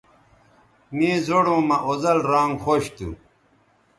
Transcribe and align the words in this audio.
مے 0.95 1.09
زوڑوں 1.25 1.61
مہ 1.67 1.77
اوزل 1.87 2.19
رانگ 2.31 2.53
خوش 2.63 2.83
تھو 2.95 3.09